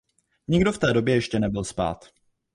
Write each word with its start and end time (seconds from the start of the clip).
Nikdo 0.47 0.71
v 0.71 0.77
té 0.77 0.93
době 0.93 1.15
ještě 1.15 1.39
nebyl 1.39 1.63
spát. 1.63 2.05